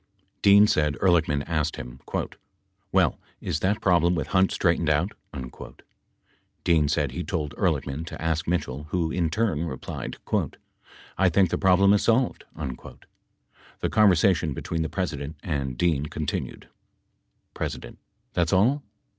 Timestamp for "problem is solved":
11.59-12.45